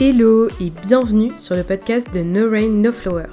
[0.00, 3.26] Hello et bienvenue sur le podcast de No Rain No Flower.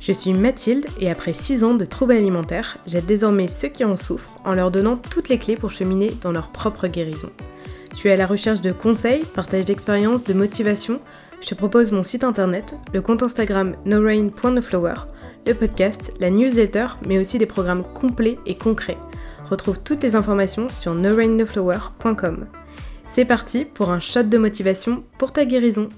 [0.00, 3.94] Je suis Mathilde et après 6 ans de troubles alimentaires, j'aide désormais ceux qui en
[3.94, 7.30] souffrent en leur donnant toutes les clés pour cheminer dans leur propre guérison.
[7.94, 11.00] Tu es à la recherche de conseils, partage d'expériences, de motivation?
[11.40, 14.94] Je te propose mon site internet, le compte Instagram norain.noflower,
[15.46, 18.98] le podcast, la newsletter, mais aussi des programmes complets et concrets.
[19.48, 22.46] Retrouve toutes les informations sur norainnoflower.com.
[23.12, 25.90] C'est parti pour un shot de motivation pour ta guérison.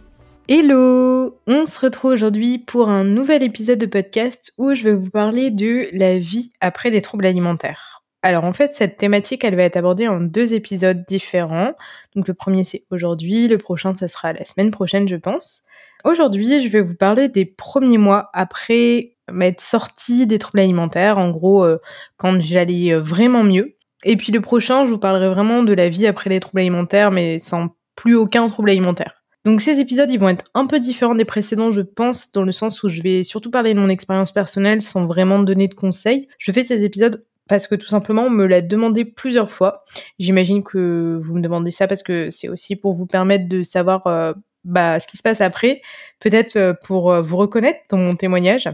[0.52, 5.08] Hello On se retrouve aujourd'hui pour un nouvel épisode de podcast où je vais vous
[5.08, 8.02] parler de la vie après des troubles alimentaires.
[8.22, 11.74] Alors en fait, cette thématique, elle va être abordée en deux épisodes différents.
[12.16, 15.60] Donc le premier, c'est aujourd'hui, le prochain, ça sera la semaine prochaine, je pense.
[16.02, 21.30] Aujourd'hui, je vais vous parler des premiers mois après m'être sortie des troubles alimentaires, en
[21.30, 21.78] gros, euh,
[22.16, 23.76] quand j'allais euh, vraiment mieux.
[24.02, 27.12] Et puis le prochain, je vous parlerai vraiment de la vie après les troubles alimentaires,
[27.12, 29.19] mais sans plus aucun trouble alimentaire.
[29.44, 32.52] Donc ces épisodes, ils vont être un peu différents des précédents, je pense, dans le
[32.52, 36.28] sens où je vais surtout parler de mon expérience personnelle sans vraiment donner de conseils.
[36.38, 39.84] Je fais ces épisodes parce que tout simplement on me l'a demandé plusieurs fois.
[40.18, 44.06] J'imagine que vous me demandez ça parce que c'est aussi pour vous permettre de savoir
[44.06, 45.80] euh, bah, ce qui se passe après,
[46.20, 48.68] peut-être euh, pour euh, vous reconnaître dans mon témoignage.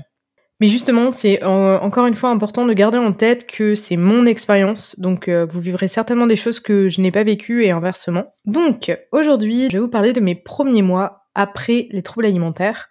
[0.61, 4.99] Mais justement, c'est encore une fois important de garder en tête que c'est mon expérience,
[4.99, 8.35] donc euh, vous vivrez certainement des choses que je n'ai pas vécues et inversement.
[8.47, 12.89] Donc aujourd'hui, je vais vous parler de mes premiers mois après les troubles alimentaires,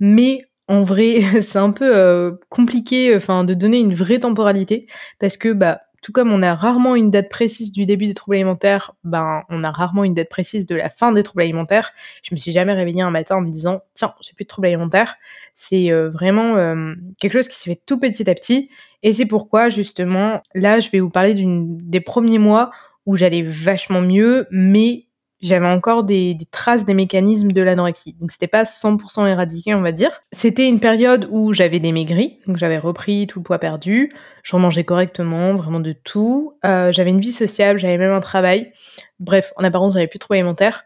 [0.00, 4.88] mais en vrai, c'est un peu euh, compliqué, enfin, de donner une vraie temporalité
[5.20, 8.34] parce que bah tout comme on a rarement une date précise du début des troubles
[8.34, 11.92] alimentaires, ben on a rarement une date précise de la fin des troubles alimentaires.
[12.22, 14.66] Je me suis jamais réveillée un matin en me disant tiens j'ai plus de troubles
[14.66, 15.16] alimentaires.
[15.56, 18.68] C'est euh, vraiment euh, quelque chose qui s'est fait tout petit à petit
[19.02, 22.70] et c'est pourquoi justement là je vais vous parler des premiers mois
[23.06, 25.06] où j'allais vachement mieux, mais
[25.44, 28.14] j'avais encore des, traces des mécanismes de l'anorexie.
[28.18, 30.22] Donc c'était pas 100% éradiqué, on va dire.
[30.32, 34.10] C'était une période où j'avais des maigris, donc j'avais repris tout le poids perdu,
[34.42, 36.54] je mangeais correctement, vraiment de tout.
[36.64, 38.72] Euh, j'avais une vie sociable, j'avais même un travail.
[39.20, 40.84] Bref, en apparence, j'avais plus trop alimentaire.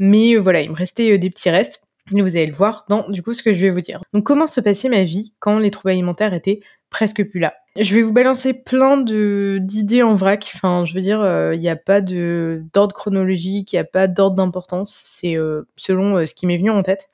[0.00, 1.86] Mais euh, voilà, il me restait euh, des petits restes.
[2.12, 4.00] Et vous allez le voir dans du coup ce que je vais vous dire.
[4.12, 7.54] Donc comment se passait ma vie quand les troubles alimentaires étaient presque plus là.
[7.78, 10.50] Je vais vous balancer plein de d'idées en vrac.
[10.54, 13.84] Enfin, je veux dire, euh, il n'y a pas de d'ordre chronologique, il n'y a
[13.84, 15.02] pas d'ordre d'importance.
[15.06, 17.10] C'est euh, selon euh, ce qui m'est venu en tête.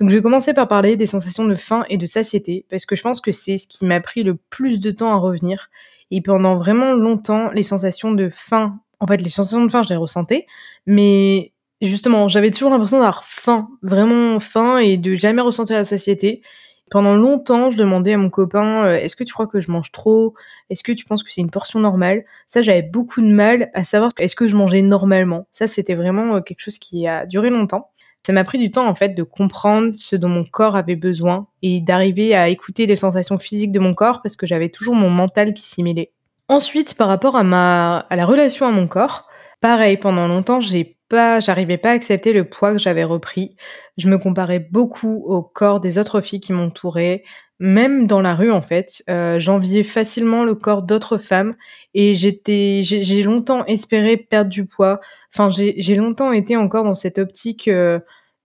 [0.00, 2.96] Donc, je vais commencer par parler des sensations de faim et de satiété, parce que
[2.96, 5.70] je pense que c'est ce qui m'a pris le plus de temps à revenir.
[6.10, 9.90] Et pendant vraiment longtemps, les sensations de faim, en fait, les sensations de faim, je
[9.90, 10.46] les ressentais,
[10.86, 11.52] mais
[11.82, 16.42] justement, j'avais toujours l'impression d'avoir faim, vraiment faim, et de jamais ressentir la satiété.
[16.90, 19.92] Pendant longtemps, je demandais à mon copain euh, est-ce que tu crois que je mange
[19.92, 20.34] trop?
[20.70, 22.24] Est-ce que tu penses que c'est une portion normale?
[22.46, 25.46] Ça, j'avais beaucoup de mal à savoir est-ce que je mangeais normalement.
[25.52, 27.90] Ça, c'était vraiment euh, quelque chose qui a duré longtemps.
[28.26, 31.46] Ça m'a pris du temps en fait de comprendre ce dont mon corps avait besoin
[31.62, 35.08] et d'arriver à écouter les sensations physiques de mon corps parce que j'avais toujours mon
[35.08, 36.12] mental qui s'y mêlait.
[36.48, 39.28] Ensuite, par rapport à ma à la relation à mon corps,
[39.60, 43.56] pareil, pendant longtemps, j'ai pas, j'arrivais pas à accepter le poids que j'avais repris.
[43.96, 47.24] Je me comparais beaucoup au corps des autres filles qui m'entouraient,
[47.58, 49.02] même dans la rue en fait.
[49.10, 51.54] Euh, J'enviais facilement le corps d'autres femmes
[51.94, 55.00] et j'étais, j'ai longtemps espéré perdre du poids.
[55.34, 58.00] Enfin, j'ai longtemps été encore dans cette optique euh,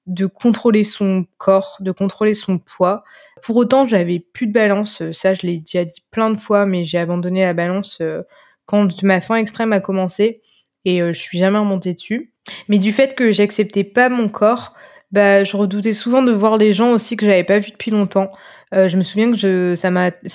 [0.07, 3.03] de contrôler son corps, de contrôler son poids.
[3.41, 5.01] Pour autant, j'avais plus de balance.
[5.13, 8.22] Ça, je l'ai déjà dit plein de fois, mais j'ai abandonné la balance euh,
[8.66, 10.41] quand ma faim extrême a commencé
[10.85, 12.32] et euh, je suis jamais remontée dessus.
[12.67, 14.73] Mais du fait que j'acceptais pas mon corps,
[15.11, 18.31] bah, je redoutais souvent de voir les gens aussi que j'avais pas vu depuis longtemps.
[18.73, 19.91] Euh, je me souviens que je, ça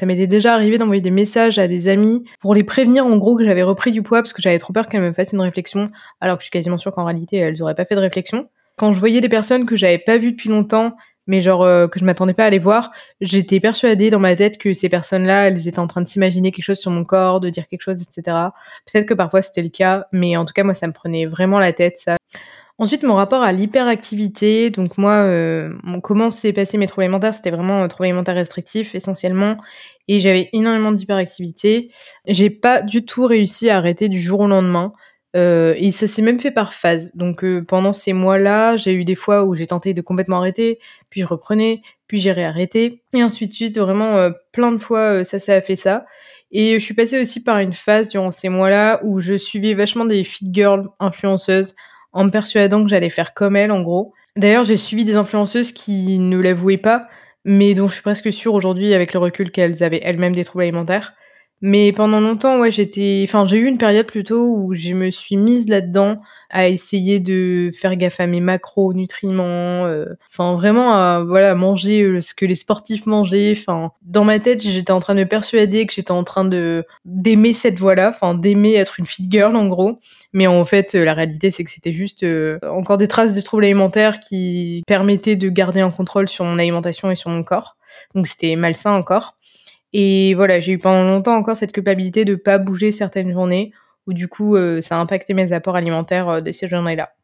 [0.07, 3.45] m'était déjà arrivé d'envoyer des messages à des amis pour les prévenir en gros que
[3.45, 5.89] j'avais repris du poids parce que j'avais trop peur qu'elles me fassent une réflexion,
[6.21, 8.49] alors que je suis quasiment sûre qu'en réalité elles auraient pas fait de réflexion.
[8.77, 10.95] Quand je voyais des personnes que j'avais pas vues depuis longtemps,
[11.29, 12.91] mais genre euh, que je m'attendais pas à les voir,
[13.21, 16.65] j'étais persuadée dans ma tête que ces personnes-là, elles étaient en train de s'imaginer quelque
[16.65, 18.37] chose sur mon corps, de dire quelque chose, etc.
[18.91, 21.61] Peut-être que parfois c'était le cas, mais en tout cas moi ça me prenait vraiment
[21.61, 22.17] la tête ça.
[22.81, 24.71] Ensuite, mon rapport à l'hyperactivité.
[24.71, 27.35] Donc moi, euh, comment s'est passé mes troubles alimentaires?
[27.35, 29.57] C'était vraiment un trouble alimentaire restrictif essentiellement,
[30.07, 31.91] et j'avais énormément d'hyperactivité.
[32.27, 34.93] J'ai pas du tout réussi à arrêter du jour au lendemain.
[35.37, 37.15] Euh, et ça s'est même fait par phase.
[37.15, 40.79] Donc euh, pendant ces mois-là, j'ai eu des fois où j'ai tenté de complètement arrêter,
[41.11, 43.79] puis je reprenais, puis j'ai réarrêté, et ensuite suite.
[43.79, 46.07] Vraiment euh, plein de fois, ça, ça a fait ça.
[46.51, 50.07] Et je suis passée aussi par une phase durant ces mois-là où je suivais vachement
[50.07, 51.75] des fit girls influenceuses
[52.13, 54.15] en me persuadant que j'allais faire comme elles, en gros.
[54.37, 57.07] D'ailleurs, j'ai suivi des influenceuses qui ne l'avouaient pas,
[57.45, 60.63] mais dont je suis presque sûre aujourd'hui, avec le recul, qu'elles avaient elles-mêmes des troubles
[60.63, 61.15] alimentaires.
[61.61, 65.37] Mais pendant longtemps, ouais, j'étais, enfin, j'ai eu une période plutôt où je me suis
[65.37, 66.21] mise là-dedans
[66.51, 72.21] à essayer de faire gaffe à mes macronutriments, euh, enfin vraiment à voilà manger euh,
[72.21, 73.55] ce que les sportifs mangeaient.
[73.59, 76.87] Enfin, dans ma tête, j'étais en train de me persuader que j'étais en train de
[77.05, 79.99] d'aimer cette voie-là, enfin d'aimer être une fit girl en gros.
[80.33, 82.25] Mais en fait, euh, la réalité, c'est que c'était juste
[82.63, 87.11] encore des traces de troubles alimentaires qui permettaient de garder un contrôle sur mon alimentation
[87.11, 87.77] et sur mon corps.
[88.15, 89.35] Donc c'était malsain encore.
[89.93, 93.73] Et voilà, j'ai eu pendant longtemps encore cette culpabilité de pas bouger certaines journées,
[94.07, 97.15] où du coup, euh, ça a impacté mes apports alimentaires euh, de ces journées-là.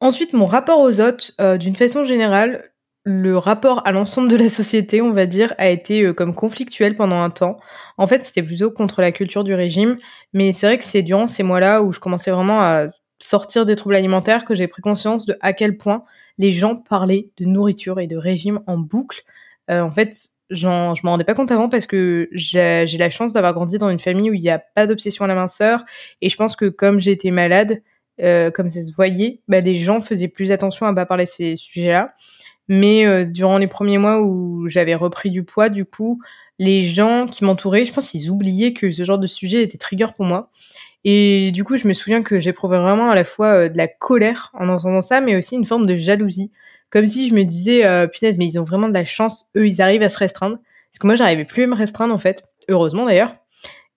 [0.00, 2.70] Ensuite, mon rapport aux autres, euh, d'une façon générale,
[3.04, 7.20] le rapport à l'ensemble de la société, on va dire, a été comme conflictuel pendant
[7.20, 7.58] un temps.
[7.98, 9.98] En fait, c'était plutôt contre la culture du régime,
[10.32, 12.86] mais c'est vrai que c'est durant ces mois-là où je commençais vraiment à
[13.18, 16.04] sortir des troubles alimentaires que j'ai pris conscience de à quel point
[16.38, 19.22] les gens parlaient de nourriture et de régime en boucle.
[19.68, 23.78] en fait, je m'en rendais pas compte avant parce que j'ai la chance d'avoir grandi
[23.78, 25.84] dans une famille où il n'y a pas d'obsession à la minceur.
[26.20, 27.82] Et je pense que comme j'étais malade,
[28.22, 31.30] euh, comme ça se voyait, bah, les gens faisaient plus attention à pas parler de
[31.30, 32.14] ces sujets-là.
[32.68, 36.20] Mais euh, durant les premiers mois où j'avais repris du poids, du coup,
[36.58, 40.08] les gens qui m'entouraient, je pense qu'ils oubliaient que ce genre de sujet était trigger
[40.16, 40.50] pour moi.
[41.04, 43.88] Et du coup, je me souviens que j'éprouvais vraiment à la fois euh, de la
[43.88, 46.50] colère en entendant ça, mais aussi une forme de jalousie
[46.94, 49.66] comme si je me disais, euh, punaise, mais ils ont vraiment de la chance, eux,
[49.66, 50.58] ils arrivent à se restreindre.
[50.90, 52.44] Parce que moi, j'arrivais plus à me restreindre, en fait.
[52.68, 53.34] Heureusement, d'ailleurs.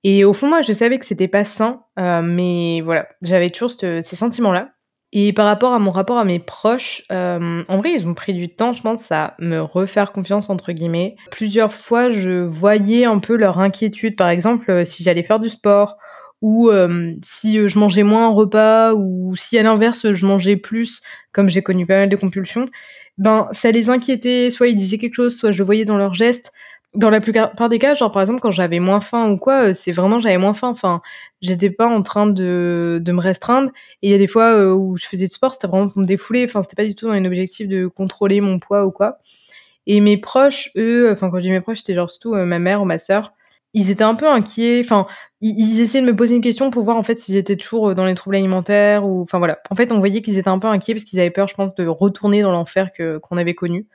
[0.03, 3.69] Et au fond, moi, je savais que c'était pas sain, euh, mais voilà, j'avais toujours
[3.69, 4.71] ces sentiments-là.
[5.13, 8.33] Et par rapport à mon rapport à mes proches, euh, en vrai, ils ont pris
[8.33, 11.15] du temps, je pense, à me refaire confiance, entre guillemets.
[11.31, 14.15] Plusieurs fois, je voyais un peu leur inquiétude.
[14.15, 15.97] Par exemple, euh, si j'allais faire du sport,
[16.41, 20.55] ou euh, si euh, je mangeais moins un repas ou si à l'inverse je mangeais
[20.55, 21.01] plus
[21.31, 22.65] comme j'ai connu pas mal de compulsions
[23.17, 24.49] ben ça les inquiétait.
[24.51, 26.51] Soit ils disaient quelque chose soit je le voyais dans leurs gestes.
[26.93, 29.73] Dans la plupart des cas genre par exemple quand j'avais moins faim ou quoi euh,
[29.73, 30.69] c'est vraiment j'avais moins faim.
[30.69, 31.01] Enfin
[31.41, 33.71] j'étais pas en train de, de me restreindre.
[34.03, 36.05] Et il y a des fois où je faisais du sport c'était vraiment pour me
[36.07, 36.45] défouler.
[36.45, 39.19] Enfin c'était pas du tout dans un objectif de contrôler mon poids ou quoi.
[39.87, 42.81] Et mes proches eux enfin quand je dis mes proches c'était genre surtout ma mère
[42.81, 43.33] ou ma sœur
[43.77, 44.81] ils étaient un peu inquiets.
[44.83, 45.07] Enfin,
[45.41, 47.95] ils, essayaient de me poser une question pour voir en fait s'ils étaient toujours euh,
[47.95, 49.21] dans les troubles alimentaires ou.
[49.21, 49.59] Enfin voilà.
[49.69, 51.75] En fait, on voyait qu'ils étaient un peu inquiets parce qu'ils avaient peur, je pense,
[51.75, 53.87] de retourner dans l'enfer que qu'on avait connu.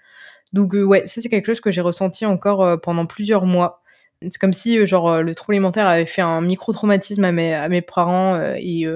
[0.53, 3.83] Donc euh, ouais, ça c'est quelque chose que j'ai ressenti encore euh, pendant plusieurs mois.
[4.23, 7.69] C'est comme si genre le trouble alimentaire avait fait un micro traumatisme à mes à
[7.69, 8.87] mes parents et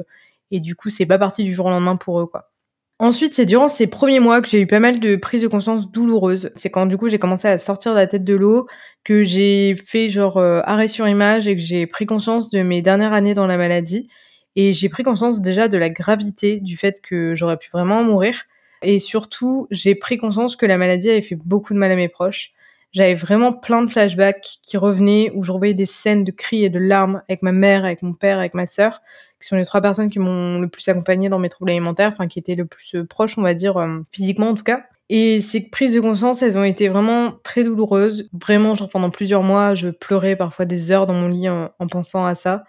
[0.52, 2.50] et du coup c'est pas parti du jour au lendemain pour eux quoi.
[2.98, 5.90] Ensuite, c'est durant ces premiers mois que j'ai eu pas mal de prises de conscience
[5.90, 6.50] douloureuses.
[6.56, 8.66] C'est quand du coup j'ai commencé à sortir de la tête de l'eau,
[9.04, 12.80] que j'ai fait genre euh, arrêt sur image et que j'ai pris conscience de mes
[12.80, 14.08] dernières années dans la maladie.
[14.56, 18.44] Et j'ai pris conscience déjà de la gravité du fait que j'aurais pu vraiment mourir.
[18.80, 22.08] Et surtout, j'ai pris conscience que la maladie avait fait beaucoup de mal à mes
[22.08, 22.52] proches.
[22.92, 26.70] J'avais vraiment plein de flashbacks qui revenaient où je revoyais des scènes de cris et
[26.70, 29.02] de larmes avec ma mère, avec mon père, avec ma sœur
[29.40, 32.28] qui sont les trois personnes qui m'ont le plus accompagné dans mes troubles alimentaires, enfin
[32.28, 34.84] qui étaient le plus euh, proches, on va dire, euh, physiquement en tout cas.
[35.08, 38.28] Et ces prises de conscience, elles ont été vraiment très douloureuses.
[38.32, 42.26] Vraiment, genre pendant plusieurs mois, je pleurais parfois des heures dans mon lit en pensant
[42.26, 42.64] à ça.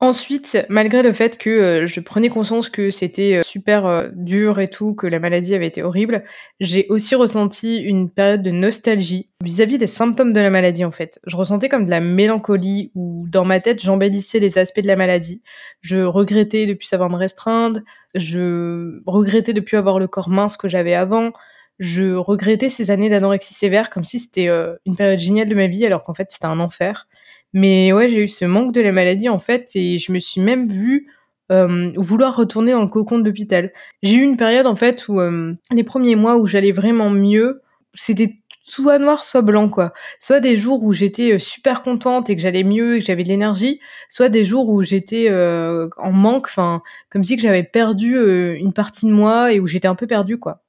[0.00, 4.60] Ensuite, malgré le fait que euh, je prenais conscience que c'était euh, super euh, dur
[4.60, 6.22] et tout, que la maladie avait été horrible,
[6.60, 11.18] j'ai aussi ressenti une période de nostalgie vis-à-vis des symptômes de la maladie en fait.
[11.26, 14.94] Je ressentais comme de la mélancolie où dans ma tête j'embellissais les aspects de la
[14.94, 15.42] maladie.
[15.80, 17.80] Je regrettais de plus savoir me restreindre,
[18.14, 21.32] je regrettais de plus avoir le corps mince que j'avais avant,
[21.80, 24.48] je regrettais ces années d'anorexie sévère comme si c'était
[24.86, 27.08] une période géniale de ma vie alors qu'en fait c'était un enfer.
[27.52, 30.40] Mais ouais, j'ai eu ce manque de la maladie en fait et je me suis
[30.40, 31.08] même vue
[31.50, 33.72] euh, vouloir retourner dans le cocon de l'hôpital.
[34.02, 37.62] J'ai eu une période en fait où euh, les premiers mois où j'allais vraiment mieux,
[37.94, 39.92] c'était soit noir soit blanc quoi.
[40.20, 43.22] Soit des jours où j'étais euh, super contente et que j'allais mieux et que j'avais
[43.22, 47.64] de l'énergie, soit des jours où j'étais euh, en manque, enfin comme si que j'avais
[47.64, 48.16] perdu
[48.58, 50.62] une partie de moi et où j'étais un peu perdue quoi.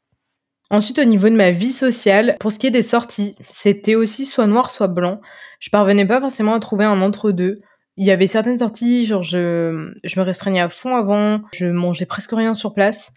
[0.72, 4.26] Ensuite, au niveau de ma vie sociale, pour ce qui est des sorties, c'était aussi
[4.26, 5.20] soit noir, soit blanc.
[5.60, 7.62] Je parvenais pas forcément à trouver un entre-deux.
[7.98, 12.06] Il y avait certaines sorties, genre je, je me restreignais à fond avant, je mangeais
[12.06, 13.12] presque rien sur place.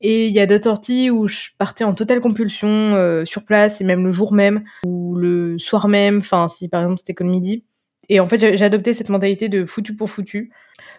[0.00, 3.80] Et il y a d'autres sorties où je partais en totale compulsion euh, sur place
[3.80, 7.24] et même le jour même ou le soir même, enfin si par exemple c'était que
[7.24, 7.64] le midi.
[8.08, 10.52] Et en fait j'ai adopté cette mentalité de foutu pour foutu.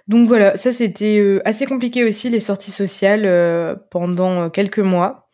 [0.09, 5.28] Donc voilà, ça c'était euh, assez compliqué aussi les sorties sociales euh, pendant quelques mois.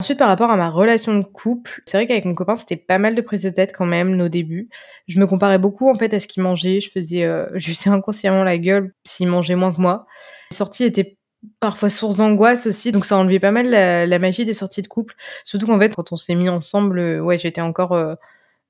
[0.00, 2.98] Ensuite, par rapport à ma relation de couple, c'est vrai qu'avec mon copain, c'était pas
[2.98, 4.68] mal de prise de tête quand même, nos débuts.
[5.08, 6.80] Je me comparais beaucoup en fait à ce qu'il mangeait.
[6.80, 10.06] Je faisais, euh, je faisais inconsciemment la gueule s'il mangeait moins que moi.
[10.50, 11.16] Les sorties étaient
[11.60, 15.14] parfois source d'angoisse aussi, donc ça enlevait pas mal la, magie des sorties de couple.
[15.44, 18.14] Surtout qu'en fait, quand on s'est mis ensemble, euh, ouais, j'étais encore euh,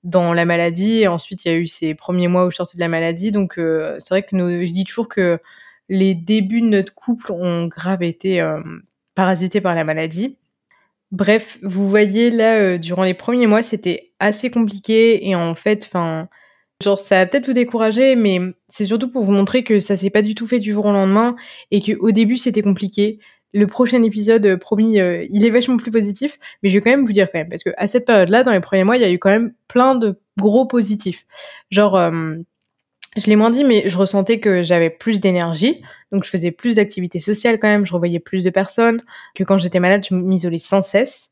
[0.04, 1.00] dans la maladie.
[1.00, 3.33] Et ensuite, il y a eu ces premiers mois où je sortais de la maladie.
[3.33, 5.40] Donc, c'est vrai que je dis toujours que
[5.88, 8.45] les débuts de notre couple ont grave été
[9.14, 10.38] parasités par la maladie.
[11.13, 16.29] Bref, vous voyez là, durant les premiers mois, c'était assez compliqué et en fait, enfin,
[16.83, 20.11] Genre, ça va peut-être vous décourager, mais c'est surtout pour vous montrer que ça s'est
[20.11, 21.35] pas du tout fait du jour au lendemain
[21.71, 23.19] et que au début c'était compliqué.
[23.55, 26.91] Le prochain épisode, euh, promis, euh, il est vachement plus positif, mais je vais quand
[26.91, 29.03] même vous dire quand même, parce que à cette période-là, dans les premiers mois, il
[29.03, 31.25] y a eu quand même plein de gros positifs.
[31.71, 32.35] Genre, euh,
[33.17, 35.83] je l'ai moins dit, mais je ressentais que j'avais plus d'énergie,
[36.13, 39.03] donc je faisais plus d'activités sociales quand même, je revoyais plus de personnes,
[39.35, 41.31] que quand j'étais malade, je m'isolais sans cesse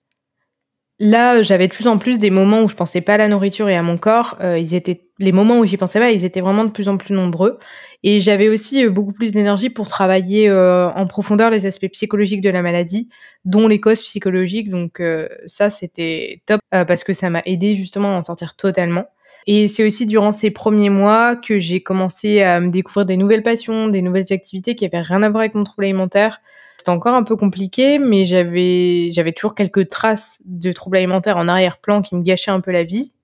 [1.04, 3.68] là, j'avais de plus en plus des moments où je pensais pas à la nourriture
[3.68, 4.37] et à mon corps.
[4.40, 6.96] Euh, ils étaient les moments où j'y pensais pas, ils étaient vraiment de plus en
[6.96, 7.58] plus nombreux.
[8.02, 12.40] Et j'avais aussi euh, beaucoup plus d'énergie pour travailler euh, en profondeur les aspects psychologiques
[12.40, 13.11] de la maladie,
[13.44, 14.70] dont les causes psychologiques.
[14.70, 15.02] Donc
[15.46, 19.04] ça, c'était top parce que ça m'a aidé justement à en sortir totalement.
[19.46, 23.42] Et c'est aussi durant ces premiers mois que j'ai commencé à me découvrir des nouvelles
[23.42, 26.40] passions, des nouvelles activités qui avaient rien à voir avec mon trouble alimentaire
[26.85, 31.49] c'était encore un peu compliqué, mais j'avais j'avais toujours quelques traces de troubles alimentaires en
[31.49, 33.14] arrière-plan qui me gâchaient un peu la vie,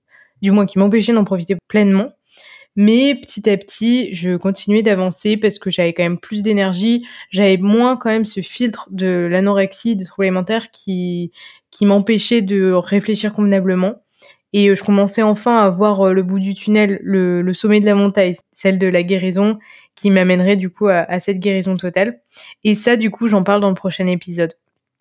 [0.41, 2.11] du moins qui m'empêchaient d'en profiter pleinement.
[2.75, 7.57] Mais petit à petit, je continuais d'avancer parce que j'avais quand même plus d'énergie, j'avais
[7.57, 11.31] moins quand même ce filtre de l'anorexie, des troubles alimentaires qui
[11.69, 14.00] qui m'empêchait de réfléchir convenablement.
[14.53, 17.85] Et euh, je commençais enfin à voir euh, le bout du tunnel, le, sommet de
[17.85, 19.59] la montagne, celle de la guérison,
[19.95, 22.21] qui m'amènerait du coup à, cette guérison totale.
[22.63, 24.53] Et ça, du coup, j'en parle dans le prochain épisode.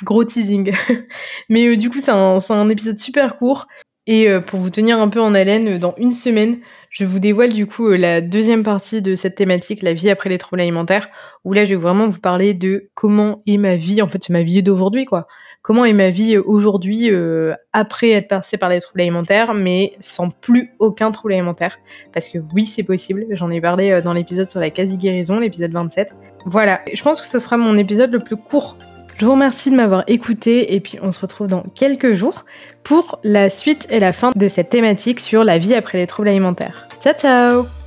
[0.04, 0.72] Gros teasing.
[1.48, 3.66] Mais euh, du coup, c'est un, épisode super court.
[4.06, 7.66] Et pour vous tenir un peu en haleine, dans une semaine, je vous dévoile du
[7.66, 11.10] coup la deuxième partie de cette thématique, la vie après les troubles alimentaires,
[11.44, 14.32] où là, je vais vraiment vous parler de comment est ma vie, en fait, c'est
[14.32, 15.28] ma vie d'aujourd'hui, quoi
[15.62, 20.30] comment est ma vie aujourd'hui euh, après être passée par les troubles alimentaires, mais sans
[20.30, 21.78] plus aucun trouble alimentaire.
[22.12, 23.26] Parce que oui, c'est possible.
[23.30, 26.14] J'en ai parlé euh, dans l'épisode sur la quasi-guérison, l'épisode 27.
[26.46, 28.76] Voilà, je pense que ce sera mon épisode le plus court.
[29.18, 32.46] Je vous remercie de m'avoir écouté et puis on se retrouve dans quelques jours
[32.82, 36.28] pour la suite et la fin de cette thématique sur la vie après les troubles
[36.28, 36.88] alimentaires.
[37.02, 37.79] Ciao ciao